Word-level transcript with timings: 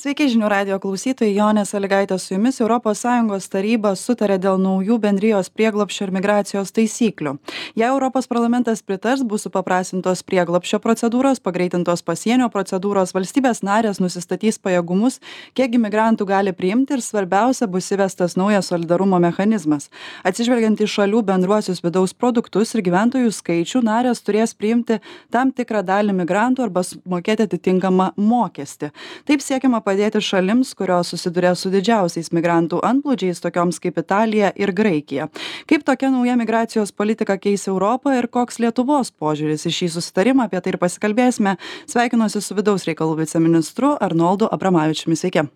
Sveiki 0.00 0.30
žinių 0.32 0.48
radio 0.48 0.76
klausytojai, 0.80 1.34
Jonė 1.36 1.66
Saligaitė 1.68 2.16
su 2.16 2.32
jumis. 2.32 2.56
ES 2.56 3.48
taryba 3.52 3.90
sutarė 3.92 4.38
dėl 4.40 4.56
naujų 4.56 4.96
bendrijos 4.96 5.50
prieglopščio 5.52 6.06
ir 6.06 6.12
migracijos 6.16 6.70
taisyklių. 6.72 7.34
Jei 7.76 7.84
Europos 7.84 8.24
parlamentas 8.24 8.80
pritars, 8.80 9.20
bus 9.20 9.44
supaprasintos 9.44 10.22
prieglopščio 10.24 10.80
procedūros, 10.80 11.42
pagreitintos 11.44 12.00
pasienio 12.00 12.48
procedūros, 12.48 13.12
valstybės 13.12 13.60
narės 13.60 14.00
nusistatys 14.00 14.56
pajėgumus, 14.64 15.18
kiek 15.52 15.76
imigrantų 15.76 16.24
gali 16.32 16.56
priimti 16.56 16.96
ir 16.96 17.04
svarbiausia 17.04 17.68
bus 17.68 17.92
įvestas 17.92 18.38
naujas 18.40 18.72
solidarumo 18.72 19.20
mechanizmas. 19.20 19.90
Atsižvelgiant 20.24 20.80
į 20.80 20.88
šalių 20.94 21.20
bendruosius 21.28 21.84
vidaus 21.84 22.16
produktus 22.16 22.72
ir 22.72 22.86
gyventojų 22.88 23.34
skaičių, 23.36 23.84
narės 23.84 24.24
turės 24.24 24.56
priimti 24.56 25.02
tam 25.28 25.52
tikrą 25.52 25.84
dalį 25.84 26.16
migrantų 26.24 26.64
arba 26.70 26.88
mokėti 27.04 27.50
atitinkamą 27.50 28.14
mokestį. 28.16 28.94
Taip 29.28 29.44
siekiama 29.44 29.84
padėti 29.90 30.22
šalims 30.22 30.72
kurios 30.78 31.12
susiduria 31.12 31.52
su 31.58 31.72
didžiausiais 31.74 32.30
migrantų 32.36 32.80
antplūdžiais 32.86 33.42
tokioms 33.42 33.82
kaip 33.82 33.98
italija 34.00 34.52
ir 34.56 34.74
graikija 34.76 35.28
kaip 35.70 35.86
tokia 35.86 36.12
nauja 36.14 36.38
migracijos 36.40 36.94
politika 36.94 37.36
keis 37.42 37.66
europą 37.68 38.14
ir 38.18 38.30
koks 38.30 38.62
lietuvos 38.62 39.10
požiūris 39.10 39.66
į 39.66 39.76
šį 39.80 39.92
susitarimą 39.98 40.46
apie 40.46 40.62
tai 40.62 40.76
ir 40.76 40.82
pasikalbėsime 40.82 41.56
sveikinuosi 41.90 42.44
su 42.44 42.58
vidaus 42.58 42.86
reikalų 42.88 43.24
viceministru 43.24 43.96
arnoldu 44.00 44.48
abramavičiumi 44.54 45.18
sveiki 45.18 45.50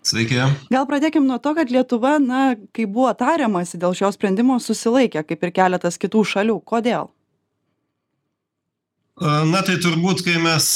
Sveiki. 0.00 0.38
Gal 0.72 0.86
pradėkim 0.88 1.26
nuo 1.28 1.36
to, 1.44 1.52
kad 1.58 1.68
Lietuva, 1.68 2.14
na, 2.24 2.54
kai 2.72 2.86
buvo 2.88 3.10
tariamasi 3.12 3.76
dėl 3.80 3.92
šio 3.98 4.08
sprendimo, 4.14 4.56
susilaikė, 4.56 5.26
kaip 5.28 5.44
ir 5.44 5.52
keletas 5.52 6.00
kitų 6.00 6.24
šalių. 6.30 6.56
Kodėl? 6.64 7.10
Na 9.20 9.60
tai 9.60 9.74
turbūt, 9.76 10.22
kai 10.24 10.38
mes 10.40 10.66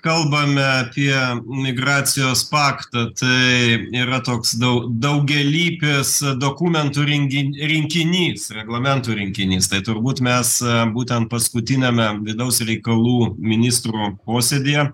kalbame 0.00 0.62
apie 0.64 1.12
migracijos 1.44 2.46
paktą, 2.48 3.10
tai 3.12 3.82
yra 4.00 4.22
toks 4.24 4.54
daug, 4.56 4.86
daugelypis 4.96 6.14
dokumentų 6.40 7.04
rinkinys, 7.04 8.46
reglamentų 8.56 9.18
rinkinys. 9.18 9.68
Tai 9.68 9.82
turbūt 9.84 10.22
mes 10.24 10.54
būtent 10.94 11.28
paskutinėme 11.28 12.06
vidaus 12.24 12.62
reikalų 12.64 13.34
ministrų 13.36 14.14
posėdėje 14.24 14.86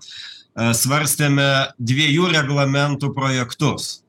svarstėme 0.75 1.45
dviejų 1.79 2.33
reglamentų 2.33 3.13
projektus. 3.15 4.01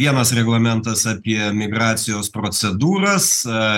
Vienas 0.00 0.32
reglamentas 0.34 1.04
apie 1.06 1.38
migracijos 1.54 2.32
procedūras, 2.34 3.30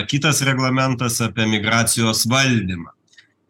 kitas 0.08 0.40
reglamentas 0.48 1.20
apie 1.28 1.44
migracijos 1.50 2.24
valdymą 2.30 2.94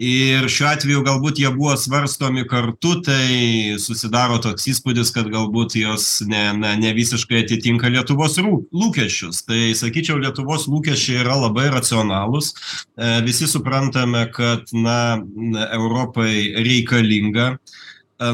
ir 0.00 0.46
šiuo 0.48 0.70
atveju 0.70 1.02
galbūt 1.04 1.42
jie 1.42 1.50
buvo 1.52 1.74
svarstomi 1.76 2.46
kartu 2.48 2.94
tai 3.04 3.76
susidaro 3.82 4.38
toks 4.40 4.64
įspūdis 4.72 5.12
kad 5.12 5.28
galbūt 5.28 5.76
jos 5.76 6.06
ne 6.28 6.46
na 6.56 6.72
ne 6.80 6.94
visiškai 6.96 7.42
atitinka 7.44 7.90
lietuvos 7.92 8.38
rū 8.40 8.62
lūkesčius. 8.72 9.42
Tai 9.44 9.60
sakyčiau 9.76 10.16
lietuvos 10.22 10.64
lūkesčiai 10.72 11.20
yra 11.20 11.36
labai 11.42 11.68
racionalūs. 11.74 12.54
E, 12.96 13.12
visi 13.28 13.48
suprantame 13.50 14.24
kad 14.32 14.72
na 14.72 15.20
europai 15.68 16.56
reikalinga 16.64 17.50
e, 17.52 17.58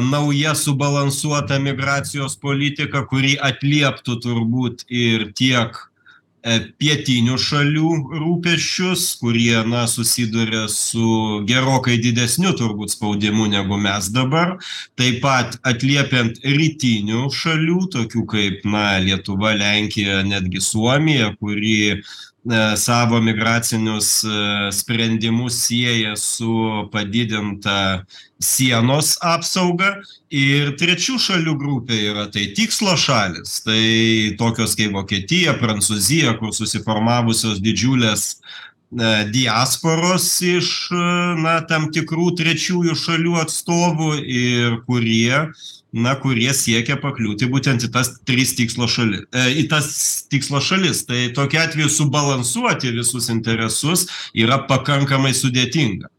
nauja 0.07 0.55
subalansuota 0.55 1.59
migracijos 1.59 2.39
politika 2.39 3.03
kuri 3.11 3.35
atlieptų 3.43 4.19
turbūt 4.23 4.87
ir 4.87 5.31
tiek 5.35 5.75
pietinių 6.79 7.37
šalių 7.41 7.89
rūpesčius 8.21 9.05
kurie 9.21 9.57
na 9.67 9.85
susiduria 9.91 10.65
su 10.71 11.41
gerokai 11.49 11.97
didesniu 12.03 12.53
turbūt 12.57 12.95
spaudimu 12.95 13.49
negu 13.51 13.79
mes 13.81 14.11
dabar. 14.15 14.55
Taip 14.99 15.19
pat 15.25 15.59
atliepiant 15.67 16.39
rytinių 16.45 17.27
šalių 17.33 17.81
tokių 17.97 18.25
kaip 18.33 18.65
na 18.67 18.87
lietuva 19.03 19.53
lenkija 19.57 20.23
netgi 20.27 20.63
suomija 20.63 21.33
kuri 21.39 21.77
E, 21.87 22.36
savo 22.77 23.21
migracinius 23.21 24.23
e, 24.23 24.71
sprendimus 24.71 25.57
sieja 25.65 26.15
su 26.15 26.87
padidinta 26.91 28.05
sienos 28.39 29.17
apsauga. 29.21 29.97
Ir 30.31 30.73
trečių 30.79 31.15
šalių 31.23 31.53
grupė 31.59 31.97
yra 32.11 32.25
tai 32.31 32.49
tikslo 32.55 32.97
šalys 32.99 33.61
tai 33.63 34.35
tokios 34.39 34.75
kaip 34.75 34.91
vokietija 34.97 35.55
prancūzija 35.61 36.35
kur 36.39 36.51
susiformavusios 36.51 37.61
didžiulės 37.63 38.33
e, 38.91 39.09
diasporos 39.33 40.27
iš 40.45 40.71
na 41.41 41.59
tam 41.69 41.89
tikrų 41.93 42.31
trečiųjų 42.39 42.95
šalių 42.97 43.35
atstovų 43.43 44.13
ir 44.21 44.79
kurie 44.87 45.47
na 45.97 46.13
kurie 46.19 46.49
siekia 46.53 46.97
pakliūti 47.01 47.47
būtent 47.49 47.85
į 47.87 47.91
tas 47.93 48.11
tris 48.27 48.53
tikslo 48.57 48.89
šali 48.91 49.23
e, 49.31 49.45
į 49.63 49.67
tas 49.71 49.87
tikslo 50.31 50.61
šalis. 50.63 51.05
Tai 51.07 51.29
tokiu 51.37 51.61
atveju 51.63 51.89
subalansuoti 51.91 52.93
visus 52.97 53.31
interesus 53.33 54.07
yra 54.35 54.59
pakankamai 54.69 55.33
sudėtinga 55.37 56.11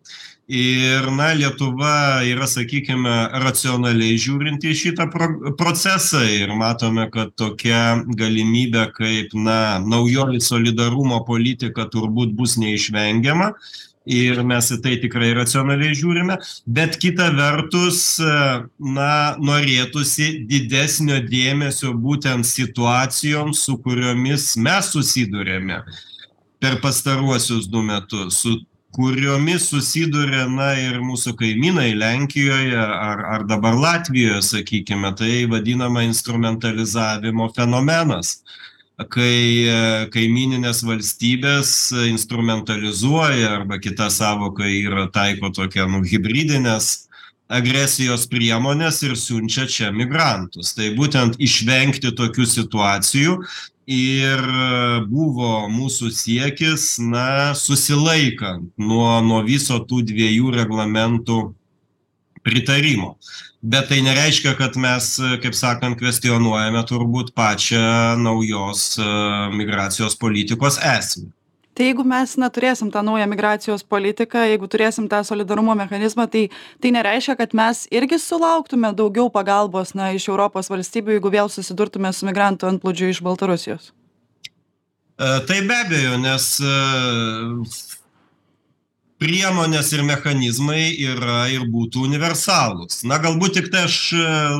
ir 0.48 1.10
na 1.12 1.32
lietuva 1.36 2.24
yra 2.24 2.46
sakykime 2.48 3.16
racionaliai 3.44 4.16
žiūrinti 4.16 4.70
į 4.72 4.78
šitą 4.82 5.08
pro 5.12 5.52
procesą 5.60 6.22
ir 6.24 6.54
matome 6.56 7.04
kad 7.12 7.34
tokia 7.36 8.00
galimybė 8.16 8.86
kaip 8.96 9.34
na 9.36 9.78
naujoji 9.84 10.40
solidarumo 10.40 11.20
politika 11.28 11.84
turbūt 11.92 12.32
bus 12.38 12.56
neišvengiama 12.56 13.52
ir 14.08 14.40
mes 14.40 14.70
į 14.72 14.78
tai 14.80 14.94
tikrai 15.02 15.34
racionaliai 15.36 15.92
žiūrime. 15.92 16.38
Bet 16.64 16.96
kita 16.96 17.28
vertus 17.36 18.16
na 18.16 19.36
norėtųsi 19.36 20.46
didesnio 20.48 21.20
dėmesio 21.28 21.92
būtent 21.92 22.48
situacijoms 22.48 23.66
su 23.68 23.76
kuriomis 23.84 24.54
mes 24.56 24.88
susiduriame 24.96 25.82
per 26.58 26.80
pastaruosius 26.80 27.68
du 27.68 27.84
metus 27.84 28.40
su 28.40 28.56
kuriomis 28.96 29.68
susiduria 29.70 30.46
na 30.48 30.72
ir 30.80 31.00
mūsų 31.04 31.34
kaimynai 31.38 31.90
lenkijoje 31.98 32.78
ar 32.78 33.24
ar 33.34 33.44
dabar 33.48 33.76
latvijoje 33.76 34.40
sakykime 34.42 35.12
tai 35.16 35.44
vadinama 35.50 36.06
instrumentalizavimo 36.08 37.50
fenomenas. 37.56 38.38
Kai 38.98 39.68
kaimyninės 40.10 40.80
valstybės 40.82 41.92
instrumentalizuoja 42.08 43.52
arba 43.60 43.78
kita 43.78 44.08
sąvoka 44.10 44.66
yra 44.66 45.06
taiko 45.14 45.52
tokią 45.54 45.86
nu 45.92 46.02
hibridines 46.02 47.07
agresijos 47.48 48.26
priemones 48.28 49.00
ir 49.02 49.16
siunčia 49.16 49.66
čia 49.66 49.90
migrantus. 49.94 50.74
Tai 50.76 50.92
būtent 50.98 51.38
išvengti 51.40 52.12
tokių 52.16 52.46
situacijų 52.46 53.38
ir 53.88 54.42
buvo 55.08 55.52
mūsų 55.72 56.12
siekis 56.12 56.98
na 57.00 57.54
susilaikant 57.56 58.68
nuo 58.76 59.16
nuo 59.24 59.40
viso 59.46 59.80
tų 59.80 60.02
dviejų 60.10 60.52
reglamentų 60.58 61.40
pritarimo. 62.44 63.16
Bet 63.58 63.88
tai 63.90 64.02
nereiškia 64.04 64.52
kad 64.60 64.76
mes 64.78 65.16
kaip 65.42 65.56
sakant 65.56 65.98
kvestionuojame 65.98 66.84
turbūt 66.86 67.32
pačią 67.34 68.20
naujos 68.20 68.92
migracijos 69.56 70.14
politikos 70.20 70.78
esmę 70.78 71.32
tai 71.78 71.92
jeigu 71.92 72.02
mes 72.02 72.34
na 72.42 72.48
turėsim 72.50 72.90
tą 72.90 73.04
naują 73.06 73.28
migracijos 73.30 73.84
politiką 73.86 74.42
jeigu 74.50 74.66
turėsim 74.66 75.06
tą 75.10 75.22
solidarumo 75.26 75.76
mechanizmą 75.78 76.26
tai 76.32 76.48
tai 76.82 76.90
nereiškia 76.96 77.36
kad 77.38 77.54
mes 77.54 77.84
irgi 77.94 78.18
sulauktume 78.18 78.90
daugiau 78.98 79.30
pagalbos 79.30 79.94
na 79.94 80.10
iš 80.16 80.26
europos 80.32 80.72
valstybių 80.72 81.14
jeigu 81.18 81.32
vėl 81.36 81.52
susidurtume 81.54 82.10
su 82.12 82.26
migrantų 82.26 82.72
antplūdžiu 82.72 83.12
iš 83.14 83.22
baltarusijos. 83.22 83.92
E, 85.18 85.30
tai 85.46 85.60
be 85.70 85.78
abejo 85.84 86.18
nes 86.18 86.50
priemonės 89.22 89.92
ir 89.94 90.02
mechanizmai 90.06 90.82
yra 91.02 91.46
ir 91.50 91.64
būtų 91.70 92.04
universalūs. 92.06 93.02
Na 93.06 93.18
galbūt 93.22 93.58
tiktai 93.58 93.86
aš 93.86 93.96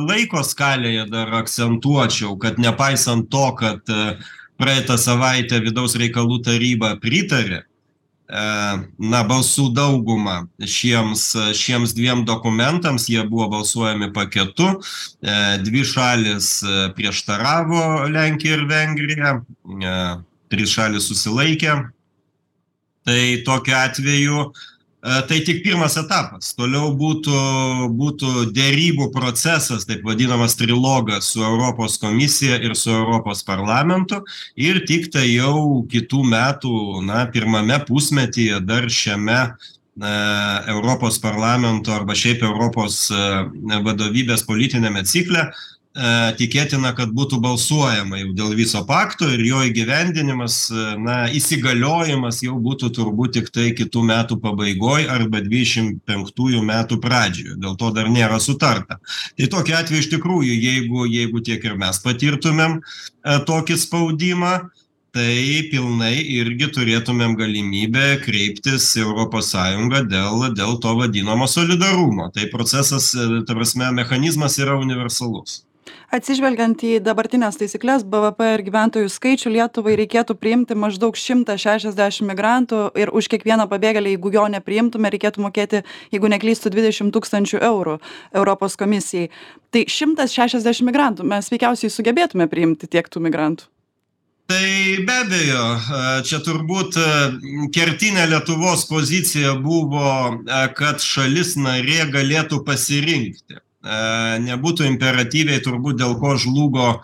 laiko 0.07 0.43
skalėje 0.43 1.05
dar 1.11 1.31
akcentuočiau 1.43 2.35
kad 2.39 2.59
nepaisant 2.59 3.27
to 3.31 3.45
kad 3.59 3.95
praeitą 4.59 4.99
savaitę 4.99 5.61
vidaus 5.63 5.95
reikalų 5.99 6.41
taryba 6.45 6.95
pritarė 7.01 7.63
na 8.29 9.21
balsų 9.25 9.71
dauguma 9.73 10.43
šiems 10.61 11.31
šiems 11.57 11.95
dviem 11.97 12.21
dokumentams. 12.25 13.07
Jie 13.09 13.23
buvo 13.25 13.49
balsuojami 13.49 14.11
paketu. 14.13 14.69
Dvi 15.65 15.83
šalys 15.85 16.59
prieštaravo 16.95 18.05
lenkija 18.13 18.59
ir 18.59 18.65
vengrija. 18.69 19.33
Trys 20.49 20.75
šalys 20.75 21.09
susilaikė. 21.09 21.79
Tai 23.05 23.21
tokiu 23.45 23.75
atveju 23.79 24.43
tai 25.01 25.39
tik 25.47 25.61
pirmas 25.63 25.95
etapas. 25.99 26.51
Toliau 26.57 26.91
būtų 26.99 27.39
būtų 27.95 28.49
derybų 28.51 29.09
procesas 29.15 29.87
taip 29.87 30.03
vadinamas 30.03 30.57
trilogas 30.59 31.31
su 31.33 31.43
europos 31.45 31.95
komisija 32.01 32.59
ir 32.59 32.75
su 32.75 32.91
europos 32.91 33.43
parlamentu. 33.47 34.19
Ir 34.59 34.83
tiktai 34.89 35.29
jau 35.37 35.85
kitų 35.87 36.23
metų 36.35 36.75
na 37.07 37.25
pirmame 37.31 37.79
pusmetyje 37.87 38.59
dar 38.67 38.89
šiame 38.91 39.41
na 39.99 40.63
europos 40.67 41.19
parlamento 41.19 41.91
arba 41.91 42.15
šiaip 42.15 42.43
europos 42.47 43.07
vadovybės 43.83 44.45
politiniame 44.47 45.03
cikle 45.03 45.49
tikėtina 46.37 46.91
kad 46.93 47.09
būtų 47.17 47.39
balsuojama 47.41 48.19
jau 48.19 48.33
dėl 48.37 48.53
viso 48.53 48.83
pakto 48.85 49.25
ir 49.33 49.41
jo 49.41 49.61
įgyvendinimas 49.65 50.69
na 51.01 51.27
įsigaliojimas 51.33 52.43
jau 52.45 52.59
būtų 52.61 52.91
turbūt 52.93 53.33
tiktai 53.33 53.71
kitų 53.73 54.03
metų 54.05 54.37
pabaigoj 54.39 55.07
arba 55.09 55.41
dvidešim 55.41 55.99
penktųjų 56.05 56.61
metų 56.61 56.99
pradžioj 57.01 57.57
dėl 57.57 57.75
to 57.75 57.89
dar 57.91 58.09
nėra 58.09 58.37
sutarta. 58.39 58.99
Tai 59.37 59.47
tokiu 59.49 59.75
atveju 59.79 60.03
iš 60.03 60.11
tikrųjų 60.13 60.53
jeigu 60.53 61.07
jeigu 61.09 61.41
tiek 61.41 61.65
ir 61.65 61.75
mes 61.75 61.97
patirtumėm 62.05 62.81
tokį 63.49 63.77
spaudimą 63.81 64.59
tai 65.09 65.65
pilnai 65.71 66.19
irgi 66.21 66.67
turėtumėm 66.69 67.33
galimybę 67.33 68.19
kreiptis 68.21 68.91
į 68.93 69.07
europos 69.07 69.49
sąjungą 69.55 70.03
dėl 70.05 70.51
dėl 70.53 70.77
to 70.77 70.93
vadinamo 71.01 71.49
solidarumo. 71.49 72.29
Tai 72.29 72.45
procesas 72.53 73.09
ta 73.17 73.57
prasme 73.57 73.89
mechanizmas 73.97 74.59
yra 74.61 74.77
universalus 74.77 75.63
atsižvelgiant 76.15 76.83
į 76.85 76.91
dabartines 77.05 77.57
taisykles 77.59 78.05
bvp 78.07 78.47
ir 78.55 78.63
gyventojų 78.67 79.09
skaičių 79.13 79.53
lietuvai 79.55 79.95
reikėtų 79.99 80.35
priimti 80.39 80.77
maždaug 80.77 81.17
šimtą 81.19 81.57
šešiasdešim 81.61 82.29
migrantų 82.31 82.81
ir 82.99 83.13
už 83.15 83.29
kiekvieną 83.33 83.69
pabėgėlį 83.71 84.15
jeigu 84.15 84.33
jo 84.35 84.45
nepriimtume 84.55 85.11
reikėtų 85.13 85.45
mokėti 85.45 85.83
jeigu 86.13 86.31
neklystu 86.35 86.71
dvidešim 86.73 87.11
tūkstančių 87.15 87.61
eurų 87.71 87.97
europos 88.33 88.77
komisijai. 88.79 89.29
Tai 89.69 89.85
šimtas 89.89 90.33
šešiasdešim 90.33 90.89
migrantų 90.89 91.27
mes 91.29 91.51
veikiausiai 91.53 91.93
sugebėtume 91.93 92.49
priimti 92.49 92.89
tiek 92.89 93.09
tų 93.09 93.21
migrantų. 93.27 93.69
Tai 94.49 95.05
be 95.05 95.15
abejo 95.21 95.65
čia 96.25 96.39
turbūt 96.41 96.95
kertinė 97.75 98.23
lietuvos 98.31 98.87
pozicija 98.89 99.53
buvo 99.61 100.39
kad 100.79 101.05
šalis 101.05 101.53
narė 101.61 102.07
galėtų 102.09 102.63
pasirinkti 102.65 103.59
nebūtų 103.79 104.83
imperatyviai 104.89 105.61
turbūt 105.63 106.01
dėl 106.01 106.17
ko 106.19 106.33
žlugo 106.35 106.99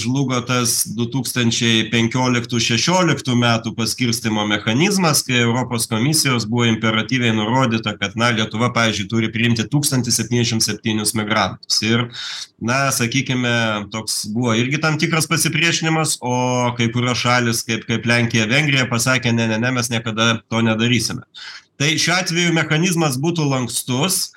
žlugo 0.00 0.38
tas 0.48 0.86
du 0.96 1.04
tūkstančiai 1.12 1.90
penkioliktų 1.92 2.56
šešioliktų 2.56 3.36
metų 3.36 3.74
paskirstymo 3.76 4.46
mechanizmas 4.48 5.20
kai 5.26 5.42
europos 5.42 5.84
komisijos 5.90 6.48
buvo 6.48 6.64
imperatyviai 6.70 7.34
nurodyta 7.36 7.98
kad 8.00 8.16
na 8.16 8.30
lietuva 8.32 8.72
pavyzdžiui 8.72 9.08
turi 9.12 9.28
priimti 9.34 9.68
tūkstantį 9.68 10.16
septyniasdešim 10.16 10.64
septynis 10.64 11.12
migrantus. 11.18 11.82
Ir 11.84 12.08
na 12.56 12.88
sakykime 12.96 13.92
toks 13.92 14.24
buvo 14.32 14.56
irgi 14.56 14.80
tam 14.80 14.96
tikras 14.96 15.28
pasipriešinimas 15.28 16.16
o 16.24 16.34
kai 16.80 16.88
kurios 16.94 17.20
šalys 17.20 17.60
kaip 17.68 17.84
kaip 17.84 18.08
lenkija 18.08 18.48
vengrija 18.48 18.88
pasakė 18.88 19.36
ne 19.36 19.52
ne 19.52 19.60
ne 19.60 19.76
mes 19.76 19.92
niekada 19.92 20.38
to 20.48 20.64
nedarysime. 20.64 21.28
Tai 21.76 21.92
šiuo 22.00 22.16
atveju 22.16 22.56
mechanizmas 22.56 23.20
būtų 23.20 23.44
lankstus 23.52 24.30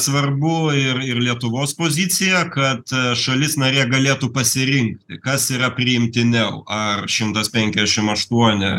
svarbu 0.00 0.72
ir 0.72 1.00
ir 1.04 1.18
lietuvos 1.20 1.74
pozicija 1.76 2.46
kad 2.52 2.88
šalis 3.20 3.58
narė 3.60 3.84
galėtų 3.90 4.30
pasirinkti 4.32 5.18
kas 5.24 5.50
yra 5.52 5.70
priimtiniau. 5.76 6.62
Ar 6.66 7.04
šimtas 7.10 7.52
penkiasdešim 7.52 8.08
aštuoni 8.14 8.72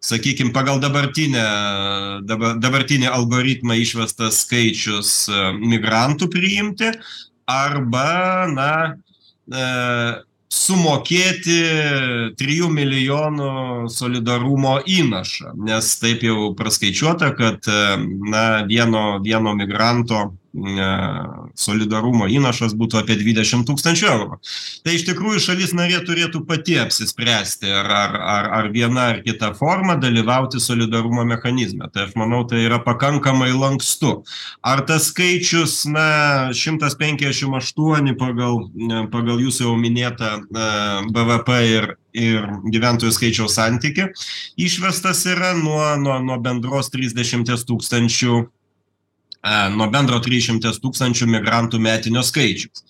sakykim 0.00 0.52
pagal 0.56 0.80
dabartinę 0.82 1.44
dabar 2.26 2.56
dabartinį 2.58 3.10
algoritmą 3.12 3.76
išvestas 3.82 4.42
skaičius 4.46 5.12
migrantų 5.60 6.30
priimti 6.32 6.90
arba 7.50 8.48
na 8.50 8.72
sumokėti 10.50 11.58
trijų 12.38 12.68
milijonų 12.74 13.50
solidarumo 13.94 14.80
įnašą 14.82 15.54
nes 15.68 15.92
taip 16.02 16.24
jau 16.26 16.50
praskaičiuota 16.58 17.30
kad 17.38 17.70
na 18.34 18.44
vieno 18.66 19.20
vieno 19.22 19.54
migranto 19.54 20.24
solidarumo 20.50 22.26
įnašas 22.26 22.74
būtų 22.78 23.00
apie 23.00 23.16
dvidešim 23.20 23.62
tūkstančių 23.68 24.08
eurų. 24.10 24.38
Tai 24.84 24.94
iš 24.96 25.04
tikrųjų 25.06 25.42
šalis 25.44 25.74
narė 25.78 26.00
turėtų 26.06 26.42
pati 26.48 26.78
apsispręsti 26.82 27.70
ar 27.70 27.90
ar 27.94 28.16
ar 28.18 28.50
ar 28.58 28.70
viena 28.74 29.06
ar 29.14 29.20
kita 29.22 29.52
forma 29.54 29.94
dalyvauti 30.00 30.60
solidarumo 30.60 31.24
mechanizme. 31.24 31.86
Tai 31.94 32.08
aš 32.08 32.16
manau 32.18 32.42
tai 32.50 32.64
yra 32.66 32.80
pakankamai 32.82 33.52
lankstu. 33.54 34.24
Ar 34.62 34.82
tas 34.86 35.10
skaičius 35.12 35.84
na 35.86 36.50
šimtas 36.56 36.98
penkiasdešim 36.98 37.54
aštuoni 37.60 38.16
pagal 38.18 38.66
pagal 39.14 39.42
jūsų 39.46 39.68
jau 39.68 39.78
minėtą 39.78 40.36
bvp 40.50 41.62
ir 41.70 41.92
ir 42.10 42.46
gyventojų 42.74 43.12
skaičiaus 43.14 43.54
santykį 43.54 44.08
išvestas 44.58 45.22
yra 45.30 45.52
nuo 45.54 45.94
nuo 46.02 46.18
nuo 46.18 46.38
bendros 46.42 46.90
trisdešimties 46.90 47.62
tūkstančių 47.68 48.40
nuo 49.76 49.88
bendro 49.92 50.20
trisdešimties 50.20 50.82
tūkstančių 50.82 51.28
migrantų 51.38 51.80
metinio 51.82 52.24
skaičiaus. 52.26 52.84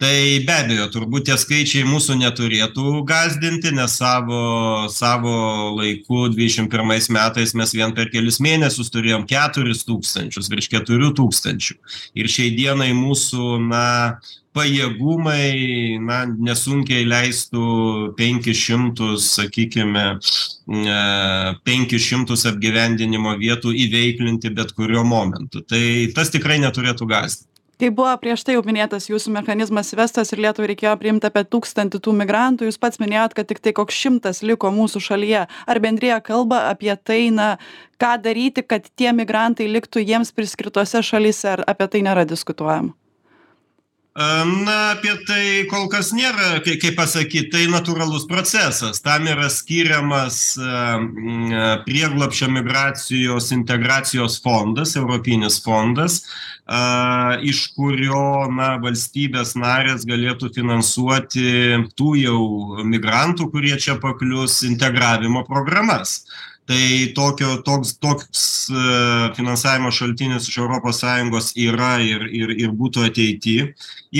Tai 0.00 0.40
be 0.48 0.54
abejo 0.56 0.86
turbūt 0.94 1.26
tie 1.28 1.34
skaičiai 1.36 1.84
mūsų 1.84 2.14
neturėtų 2.22 3.02
gąsdinti 3.04 3.74
nes 3.76 3.98
savo 4.00 4.86
savo 4.88 5.34
laiku 5.76 6.22
dvidešim 6.32 6.70
pirmais 6.72 7.10
metais 7.12 7.52
mes 7.52 7.74
vien 7.76 7.92
per 7.92 8.08
kelis 8.08 8.40
mėnesius 8.40 8.88
turėjom 8.94 9.26
keturis 9.28 9.84
tūkstančius 9.84 10.48
virš 10.48 10.70
keturių 10.72 11.12
tūkstančių. 11.20 11.76
Ir 12.16 12.32
šiai 12.32 12.54
dienai 12.56 12.94
mūsų 12.96 13.58
na 13.66 13.84
pajėgumai 14.56 15.98
na 16.02 16.22
nesunkiai 16.28 17.04
leistų 17.08 17.66
penkis 18.18 18.58
šimtus 18.58 19.28
sakykime 19.36 20.06
penkis 21.66 22.08
šimtus 22.08 22.46
apgyvendinimo 22.50 23.36
vietų 23.40 23.74
įveiklinti 23.86 24.50
bet 24.54 24.74
kuriuo 24.74 25.04
momentu. 25.06 25.62
Tai 25.62 25.84
tas 26.16 26.34
tikrai 26.34 26.58
neturėtų 26.62 27.08
gąsdint 27.10 27.48
kai 27.80 27.88
buvo 27.96 28.12
prieš 28.20 28.42
tai 28.44 28.58
jau 28.58 28.62
minėtas 28.66 29.06
jūsų 29.08 29.32
mechanizmas 29.32 29.94
įvestas 29.94 30.34
ir 30.34 30.42
lietuvai 30.44 30.68
reikėjo 30.74 30.92
priimt 31.00 31.24
apie 31.24 31.46
tūkstantį 31.48 32.02
tų 32.04 32.12
migrantų. 32.18 32.68
Jūs 32.68 32.76
pats 32.82 33.00
minėjot 33.00 33.32
kad 33.38 33.48
tiktai 33.48 33.72
koks 33.76 33.96
šimtas 33.96 34.42
liko 34.44 34.68
mūsų 34.74 35.00
šalyje. 35.06 35.46
Ar 35.48 35.80
bendrija 35.80 36.20
kalba 36.24 36.66
apie 36.68 36.92
tai 37.00 37.22
na 37.32 37.54
ką 38.00 38.18
daryti 38.20 38.66
kad 38.68 38.92
tie 39.00 39.14
migrantai 39.16 39.70
liktų 39.72 40.04
jiems 40.04 40.34
priskirtose 40.36 41.00
šalyse 41.00 41.56
ar 41.56 41.64
apie 41.72 41.88
tai 41.88 42.04
nėra 42.04 42.28
diskutuojama 42.28 42.99
na 44.16 44.90
apie 44.90 45.12
tai 45.26 45.66
kol 45.70 45.86
kas 45.88 46.10
nėra 46.10 46.58
kai 46.64 46.74
kaip 46.82 46.96
pasakyt 46.98 47.52
tai 47.52 47.66
natūralus 47.70 48.26
procesas. 48.26 48.98
Tam 49.00 49.28
yra 49.30 49.46
skiriamas 49.48 50.58
prieglobsčio 51.86 52.50
migracijos 52.50 53.52
integracijos 53.54 54.40
fondas 54.42 54.96
europinis 54.98 55.60
fondas 55.62 56.24
iš 57.46 57.62
kurio 57.74 58.50
na 58.50 58.76
valstybės 58.82 59.54
narės 59.58 60.04
galėtų 60.06 60.52
finansuoti 60.54 61.78
tų 61.94 62.14
jau 62.18 62.42
migrantų 62.82 63.50
kurie 63.50 63.76
čia 63.78 63.98
paklius 64.02 64.62
integravimo 64.66 65.44
programas 65.46 66.26
tai 66.70 67.10
tokio 67.16 67.56
toks 67.66 67.96
toks 67.98 68.44
finansavimo 69.36 69.90
šaltinis 69.90 70.46
iš 70.48 70.60
europos 70.62 71.02
sąjungos 71.02 71.50
yra 71.58 71.96
ir 72.04 72.28
ir 72.30 72.54
ir 72.54 72.70
būtų 72.78 73.08
ateity 73.10 73.58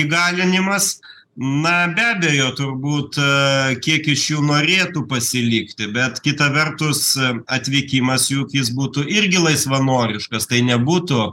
įgalinimas. 0.03 0.97
Na 1.41 1.87
be 1.87 2.03
abejo 2.03 2.49
turbūt 2.57 3.15
kiek 3.85 4.07
iš 4.11 4.25
jų 4.33 4.41
norėtų 4.49 5.05
pasilikti 5.07 5.87
bet 5.95 6.19
kita 6.25 6.49
vertus 6.51 7.13
atvykimas 7.47 8.27
juk 8.33 8.51
jis 8.51 8.73
būtų 8.75 9.05
irgi 9.07 9.39
laisvanoriškas. 9.39 10.49
Tai 10.51 10.59
nebūtų 10.67 11.29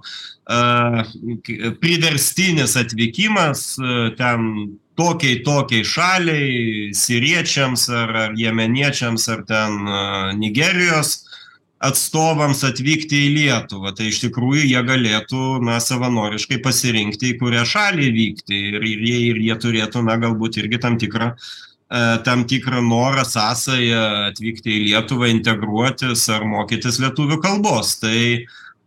priverstinis 1.82 2.78
atvykimas 2.78 3.72
ten 4.20 4.46
tokiai 4.98 5.40
tokiai 5.46 5.86
šaliai 5.86 6.90
siriečiams 6.96 7.88
ar 7.94 8.14
ar 8.24 8.36
jemeniečiams 8.38 9.28
ar 9.34 9.44
ten 9.48 9.78
nigerijos 10.40 11.16
atstovams 11.78 12.64
atvykti 12.66 13.20
į 13.28 13.30
lietuvą. 13.36 13.92
Tai 13.94 14.08
iš 14.10 14.18
tikrųjų 14.24 14.66
jie 14.66 14.82
galėtų 14.86 15.60
na 15.66 15.78
savanoriškai 15.82 16.58
pasirinkti 16.64 17.32
į 17.32 17.38
kurią 17.42 17.64
šalį 17.68 18.10
vykti. 18.16 18.60
Ir 18.72 18.82
ir 18.82 19.06
jie 19.06 19.18
ir 19.30 19.40
jie 19.46 19.58
turėtų 19.62 20.02
na 20.06 20.18
galbūt 20.18 20.58
irgi 20.62 20.82
tam 20.82 20.98
tikrą 20.98 21.32
tam 22.24 22.42
tikrą 22.44 22.82
norą 22.84 23.22
sąsają 23.24 24.00
atvykti 24.28 24.74
į 24.74 24.80
lietuvą 24.90 25.30
integruotis 25.32 26.26
ar 26.28 26.44
mokytis 26.44 26.98
lietuvių 27.00 27.38
kalbos. 27.40 27.94
Tai 28.02 28.44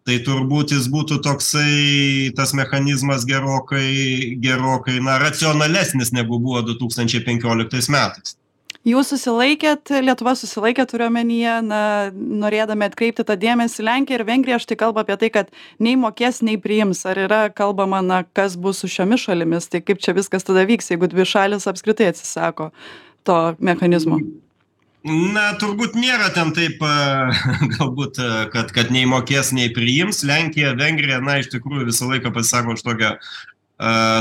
tai 0.07 0.17
turbūt 0.25 0.73
jis 0.75 0.89
būtų 0.91 1.21
toksai 1.25 2.31
tas 2.37 2.55
mechanizmas 2.57 3.25
gerokai 3.29 4.35
gerokai 4.41 4.99
na 5.03 5.19
racionalesnis 5.21 6.13
negu 6.15 6.39
buvo 6.41 6.63
du 6.65 6.77
tūkstančiai 6.79 7.25
penkioliktais 7.27 7.89
metais. 7.93 8.37
Jūs 8.81 9.11
susilaikėt 9.11 9.91
lietuva 10.01 10.31
susilaikė 10.33 10.87
turiu 10.89 11.05
omenyje 11.11 11.59
na 11.67 11.81
norėdami 12.15 12.87
atkreipti 12.87 13.21
tą 13.27 13.35
dėmesį 13.37 13.85
lenkija 13.85 14.17
ir 14.17 14.25
vengrija 14.25 14.57
štai 14.63 14.79
kalba 14.79 15.03
apie 15.05 15.19
tai 15.21 15.29
kad 15.29 15.51
nei 15.77 15.93
mokės 16.01 16.41
nei 16.41 16.57
priims. 16.57 17.05
Ar 17.05 17.21
yra 17.27 17.43
kalbama 17.53 18.01
na 18.01 18.23
kas 18.25 18.57
bus 18.57 18.81
su 18.81 18.89
šiomis 18.89 19.27
šalimis? 19.27 19.69
Tai 19.69 19.85
kaip 19.85 20.01
čia 20.01 20.17
viskas 20.17 20.49
tada 20.49 20.65
vyks 20.65 20.95
jeigu 20.95 21.11
dvi 21.13 21.29
šalys 21.29 21.69
apskritai 21.69 22.09
atsisako 22.09 22.71
to 23.21 23.37
mechanizmo 23.61 24.17
na 25.03 25.45
turbūt 25.61 25.95
nėra 25.97 26.29
ten 26.35 26.51
taip 26.53 26.81
galbūt 27.77 28.19
kad 28.53 28.73
kad 28.75 28.91
nei 28.93 29.07
mokės 29.09 29.51
nei 29.55 29.71
priims. 29.73 30.23
Lenkija 30.27 30.75
vengrija 30.79 31.21
na 31.23 31.39
iš 31.41 31.51
tikrųjų 31.53 31.89
visą 31.89 32.09
laiką 32.11 32.33
pasisako 32.35 32.77
už 32.77 32.85
tokią 32.85 33.15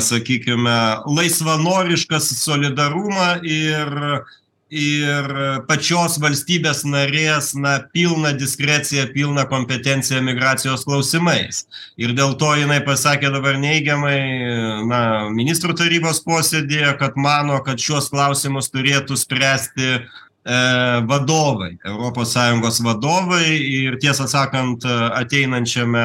sakykime 0.01 1.05
laisvanorišką 1.07 2.21
solidarumą 2.21 3.41
ir 3.45 4.23
ir 4.71 5.27
pačios 5.67 6.15
valstybės 6.23 6.85
narės 6.87 7.51
na 7.59 7.81
pilną 7.91 8.31
diskreciją 8.39 9.09
pilną 9.11 9.45
kompetenciją 9.51 10.23
migracijos 10.23 10.85
klausimais. 10.87 11.65
Ir 11.99 12.15
dėl 12.15 12.37
to 12.39 12.53
jinai 12.55 12.79
pasakė 12.87 13.33
dabar 13.35 13.59
neigiamai 13.59 14.87
na 14.87 15.03
ministrų 15.35 15.75
tarybos 15.75 16.23
posėdyje 16.23 16.95
kad 17.03 17.19
mano 17.19 17.59
kad 17.67 17.83
šiuos 17.83 18.13
klausimus 18.15 18.71
turėtų 18.71 19.19
spręsti 19.19 19.91
e, 19.99 20.05
vadovai 20.44 21.78
europos 21.85 22.32
sąjungos 22.32 22.80
vadovai 22.82 23.61
ir 23.61 23.99
tiesą 24.00 24.26
sakant 24.28 24.85
ateinančiame 25.12 26.04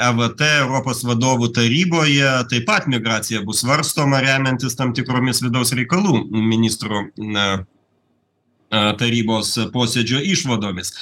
evt 0.00 0.40
europos 0.40 1.02
vadovų 1.04 1.50
taryboje 1.54 2.30
taip 2.48 2.64
pat 2.66 2.88
migracija 2.88 3.42
bus 3.44 3.60
svarstoma 3.60 4.22
remiantis 4.24 4.76
tam 4.76 4.94
tikromis 4.96 5.42
vidaus 5.44 5.72
reikalų 5.76 6.24
ministrų 6.32 7.04
tarybos 8.70 9.52
posėdžio 9.74 10.20
išvadomis. 10.30 10.92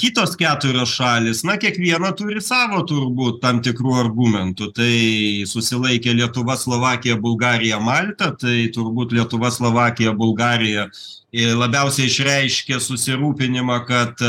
Kitos 0.00 0.34
keturios 0.40 0.94
šalys 0.96 1.42
na 1.46 1.58
kiekviena 1.60 2.10
turi 2.18 2.42
savo 2.42 2.82
turbūt 2.88 3.40
tam 3.42 3.60
tikrų 3.62 3.94
argumentų. 4.00 4.72
Tai 4.74 4.96
susilaikė 5.50 6.16
lietuva 6.18 6.56
slovakija 6.58 7.18
bulgarija 7.22 7.78
malta. 7.82 8.32
Tai 8.34 8.56
turbūt 8.74 9.14
lietuva 9.14 9.52
slovakija 9.54 10.14
bulgarija 10.16 10.88
labiausiai 11.32 12.10
išreiškė 12.10 12.80
susirūpinimą 12.82 13.78
kad 13.88 14.26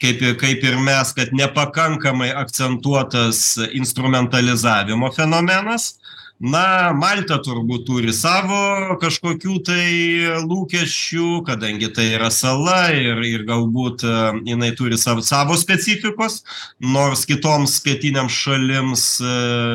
kaip 0.00 0.22
ir 0.24 0.36
kaip 0.40 0.62
ir 0.64 0.76
mes 0.80 1.12
kad 1.16 1.32
nepakankamai 1.36 2.30
akcentuotas 2.42 3.58
instrumentalizavimo 3.76 5.10
fenomenas 5.16 5.94
na 6.40 6.92
malta 6.96 7.36
turbūt 7.44 7.84
turi 7.84 8.12
savo 8.16 8.96
kažkokių 9.00 9.56
tai 9.64 9.88
lūkesčių 10.48 11.42
kadangi 11.44 11.90
tai 11.92 12.06
yra 12.16 12.30
sala 12.32 12.88
ir 12.96 13.20
ir 13.28 13.44
galbūt 13.48 14.06
jinai 14.48 14.70
turi 14.76 14.96
sav 14.98 15.20
savo 15.26 15.58
specifikos 15.60 16.40
nors 16.80 17.26
kitoms 17.28 17.76
pietinėms 17.84 18.38
šalims 18.44 19.04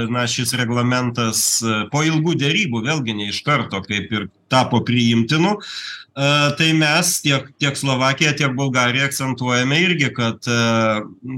na 0.09 0.25
šis 0.25 0.55
reglamentas 0.57 1.43
po 1.93 2.01
ilgų 2.01 2.33
derybų 2.41 2.81
vėlgi 2.89 3.13
ne 3.13 3.29
iš 3.29 3.43
karto 3.45 3.83
kaip 3.85 4.09
ir 4.09 4.27
tapo 4.49 4.81
priimtinu. 4.85 5.59
Tai 6.15 6.67
mes 6.79 7.09
tiek 7.21 7.49
tiek 7.59 7.77
slovakija 7.77 8.33
tiek 8.39 8.53
bulgarija 8.55 9.09
akcentuojame 9.09 9.81
irgi 9.83 10.13
kad 10.15 10.47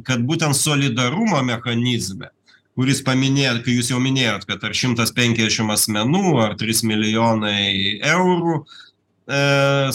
kad 0.08 0.26
būtent 0.30 0.56
solidarumo 0.56 1.42
mechanizme 1.44 2.30
kuris 2.78 3.02
paminėjot 3.06 3.64
kai 3.66 3.80
jūs 3.80 3.90
jau 3.90 4.00
minėjot 4.02 4.46
kad 4.50 4.66
ar 4.68 4.76
šimtas 4.78 5.14
penkiasdešim 5.18 5.72
asmenų 5.74 6.36
ar 6.44 6.54
trys 6.60 6.84
milijonai 6.86 7.98
eurų 8.06 8.60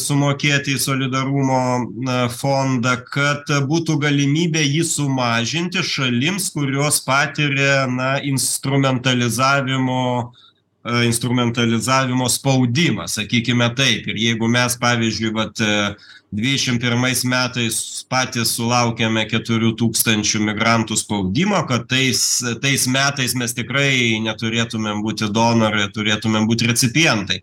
sumokėti 0.03 0.75
į 0.77 0.81
solidarumo 0.83 1.61
na 2.05 2.27
fondą 2.29 2.99
kad 3.09 3.49
būtų 3.71 3.97
galimybė 4.03 4.65
jį 4.67 4.83
sumažinti 4.85 5.81
šalims 5.87 6.51
kurios 6.53 6.99
patiria 7.07 7.87
na 7.89 8.19
instrumentalizavimo 8.21 10.03
instrumentalizavimo 10.85 12.29
spaudimą 12.29 13.07
sakykime 13.09 13.71
taip. 13.79 14.09
Ir 14.11 14.19
jeigu 14.19 14.49
mes 14.51 14.75
pavyzdžiui 14.83 15.31
vat 15.37 15.63
dvidešim 16.33 16.79
pirmais 16.81 17.23
metais 17.29 17.77
patys 18.11 18.55
sulaukėme 18.57 19.23
keturių 19.31 19.75
tūkstančių 19.79 20.41
migrantų 20.49 20.97
spaudimo 20.99 21.61
kad 21.69 21.85
tais 21.91 22.23
tais 22.65 22.87
metais 22.91 23.37
mes 23.39 23.55
tikrai 23.55 24.19
neturėtumėm 24.25 25.05
būti 25.05 25.29
donorai 25.31 25.87
turėtumėm 25.93 26.49
būt 26.51 26.67
recipientai. 26.73 27.43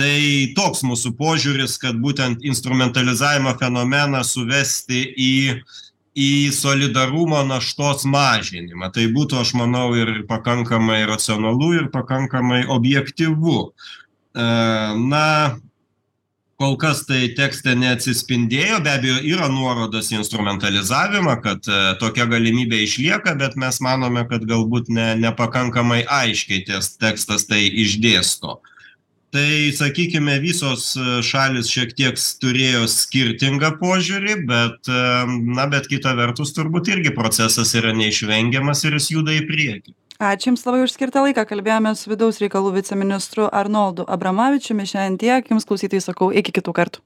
Tai 0.00 0.16
toks 0.56 0.82
mūsų 0.88 1.14
požiūris 1.20 1.78
kad 1.78 2.00
būtent 2.02 2.42
instrumentalizavimo 2.42 3.54
fenomeną 3.60 4.24
suvesti 4.26 5.04
į 5.12 5.32
į 6.12 6.52
solidarumo 6.52 7.40
naštos 7.48 8.04
mažinimą. 8.04 8.92
Tai 8.92 9.08
būtų 9.14 9.40
aš 9.40 9.54
manau 9.56 9.92
ir 9.96 10.22
pakankamai 10.28 11.02
racionalu 11.08 11.72
ir 11.80 11.90
pakankamai 11.92 12.66
objektyvu. 12.68 13.58
Na 14.34 15.26
kol 16.60 16.76
kas 16.78 17.02
tai 17.08 17.32
tekste 17.36 17.74
neatsispindėjo. 17.74 18.82
Be 18.84 18.92
abejo 18.92 19.16
yra 19.32 19.48
nuorodos 19.50 20.12
į 20.12 20.20
instrumentalizavimą 20.20 21.38
kad 21.44 21.70
tokia 22.02 22.28
galimybė 22.30 22.84
išlieka 22.84 23.34
bet 23.40 23.56
mes 23.58 23.80
manome 23.82 24.26
kad 24.30 24.44
galbūt 24.48 24.92
ne 24.92 25.08
nepakankamai 25.24 26.04
aiškiai 26.06 26.62
ties 26.68 26.94
tekstas 27.00 27.48
tai 27.50 27.64
išdėsto 27.66 28.60
tai 29.32 29.72
sakykime 29.76 30.36
visos 30.42 30.92
šalys 31.24 31.70
šiek 31.72 31.94
tiek 31.96 32.20
turėjo 32.42 32.84
skirtingą 32.90 33.74
požiūrį 33.80 34.36
bet 34.48 34.92
na 35.56 35.66
bet 35.72 35.88
kita 35.88 36.12
vertus 36.18 36.52
turbūt 36.56 36.92
irgi 36.92 37.14
procesas 37.16 37.72
yra 37.78 37.94
neišvengiamas 37.96 38.84
ir 38.84 38.98
jis 38.98 39.10
juda 39.16 39.36
į 39.38 39.46
priekį. 39.48 39.96
Ačiū 40.22 40.52
jums 40.52 40.62
labai 40.62 40.84
už 40.84 40.92
skirtą 40.94 41.24
laiką. 41.24 41.42
Kalbėjomės 41.50 42.04
su 42.04 42.12
vidaus 42.12 42.38
reikalų 42.38 42.76
viceministru 42.76 43.48
arnoldu 43.50 44.04
abramavičiumi. 44.06 44.86
Šiandien 44.86 45.18
tiek. 45.18 45.50
Jums 45.50 45.66
klausytojai 45.66 46.04
sakau 46.04 46.30
iki 46.30 46.54
kitų 46.54 46.76
kartų. 46.78 47.02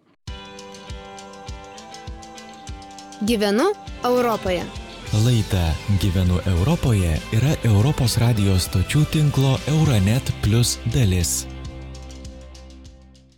Gyvenu 3.24 3.70
europoje. 4.04 4.66
Laida 5.24 5.72
Gyvenu 6.02 6.42
Europoje 6.44 7.16
yra 7.32 7.56
Europos 7.64 8.18
radijos 8.20 8.68
stočių 8.68 9.06
tinklo 9.14 9.56
Euronet 9.70 10.34
Plus 10.44 10.76
dalis. 10.92 11.46